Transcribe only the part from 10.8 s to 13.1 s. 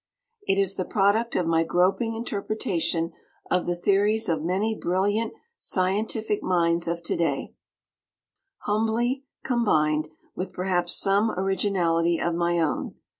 some originality of my own.